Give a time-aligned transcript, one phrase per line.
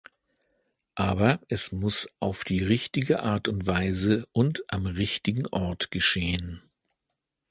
[0.95, 6.59] Aber es muss auf die richtige Art und Weise und am richtigen Ort geschehen.